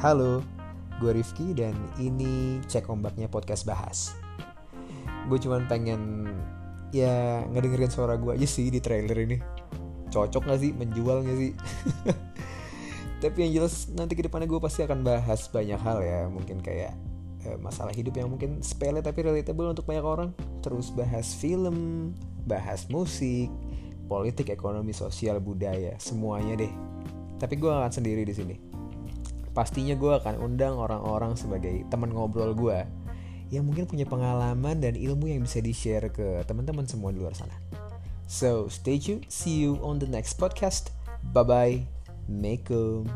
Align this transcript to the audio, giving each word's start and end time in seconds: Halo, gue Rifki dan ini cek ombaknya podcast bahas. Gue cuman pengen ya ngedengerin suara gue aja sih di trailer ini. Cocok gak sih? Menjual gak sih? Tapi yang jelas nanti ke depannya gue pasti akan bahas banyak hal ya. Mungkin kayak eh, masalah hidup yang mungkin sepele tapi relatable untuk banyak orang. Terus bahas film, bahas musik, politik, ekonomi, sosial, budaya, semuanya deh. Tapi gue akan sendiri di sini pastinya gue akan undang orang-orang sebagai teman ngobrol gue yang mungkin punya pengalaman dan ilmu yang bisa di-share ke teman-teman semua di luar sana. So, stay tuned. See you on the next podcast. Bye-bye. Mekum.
Halo, 0.00 0.40
gue 0.96 1.12
Rifki 1.12 1.52
dan 1.52 1.76
ini 2.00 2.56
cek 2.64 2.88
ombaknya 2.88 3.28
podcast 3.28 3.68
bahas. 3.68 4.16
Gue 5.28 5.36
cuman 5.36 5.68
pengen 5.68 6.24
ya 6.88 7.44
ngedengerin 7.52 7.92
suara 7.92 8.16
gue 8.16 8.32
aja 8.32 8.48
sih 8.48 8.72
di 8.72 8.80
trailer 8.80 9.28
ini. 9.28 9.36
Cocok 10.08 10.48
gak 10.48 10.56
sih? 10.64 10.72
Menjual 10.72 11.20
gak 11.20 11.36
sih? 11.36 11.52
Tapi 13.20 13.36
yang 13.44 13.60
jelas 13.60 13.92
nanti 13.92 14.16
ke 14.16 14.24
depannya 14.24 14.48
gue 14.48 14.56
pasti 14.56 14.88
akan 14.88 15.04
bahas 15.04 15.52
banyak 15.52 15.76
hal 15.76 16.00
ya. 16.00 16.32
Mungkin 16.32 16.64
kayak 16.64 16.96
eh, 17.44 17.60
masalah 17.60 17.92
hidup 17.92 18.16
yang 18.16 18.32
mungkin 18.32 18.64
sepele 18.64 19.04
tapi 19.04 19.20
relatable 19.20 19.68
untuk 19.68 19.84
banyak 19.84 20.00
orang. 20.00 20.32
Terus 20.64 20.88
bahas 20.96 21.36
film, 21.36 22.08
bahas 22.48 22.88
musik, 22.88 23.52
politik, 24.08 24.48
ekonomi, 24.48 24.96
sosial, 24.96 25.44
budaya, 25.44 25.92
semuanya 26.00 26.56
deh. 26.56 26.72
Tapi 27.36 27.60
gue 27.60 27.68
akan 27.68 27.92
sendiri 27.92 28.24
di 28.24 28.32
sini 28.32 28.79
pastinya 29.52 29.98
gue 29.98 30.12
akan 30.18 30.38
undang 30.40 30.78
orang-orang 30.78 31.34
sebagai 31.34 31.84
teman 31.90 32.14
ngobrol 32.14 32.54
gue 32.54 32.86
yang 33.50 33.66
mungkin 33.66 33.84
punya 33.84 34.06
pengalaman 34.06 34.78
dan 34.78 34.94
ilmu 34.94 35.26
yang 35.26 35.42
bisa 35.42 35.58
di-share 35.58 36.06
ke 36.14 36.46
teman-teman 36.46 36.86
semua 36.86 37.10
di 37.10 37.18
luar 37.18 37.34
sana. 37.34 37.58
So, 38.30 38.70
stay 38.70 39.02
tuned. 39.02 39.26
See 39.26 39.58
you 39.58 39.82
on 39.82 39.98
the 39.98 40.06
next 40.06 40.38
podcast. 40.38 40.94
Bye-bye. 41.34 41.82
Mekum. 42.30 43.10